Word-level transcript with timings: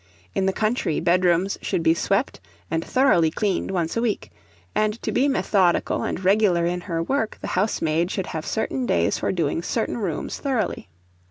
In 0.33 0.47
the 0.47 0.51
country, 0.51 0.99
bedrooms 0.99 1.59
should 1.61 1.83
be 1.83 1.93
swept 1.93 2.39
and 2.71 2.83
thoroughly 2.83 3.29
cleaned 3.29 3.69
once 3.69 3.95
a 3.95 4.01
week; 4.01 4.31
and 4.73 4.99
to 5.03 5.11
be 5.11 5.27
methodical 5.27 6.01
and 6.01 6.25
regular 6.25 6.65
in 6.65 6.81
her 6.81 7.03
work, 7.03 7.37
the 7.39 7.49
housemaid 7.53 8.09
should 8.09 8.25
have 8.25 8.43
certain 8.47 8.87
days 8.87 9.19
for 9.19 9.31
doing 9.31 9.61
certain 9.61 9.99
rooms 9.99 10.39
thoroughly. 10.39 10.89